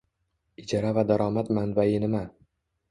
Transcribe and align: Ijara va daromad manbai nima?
Ijara 0.63 0.95
va 0.99 1.03
daromad 1.11 1.53
manbai 1.59 1.89
nima? 2.07 2.25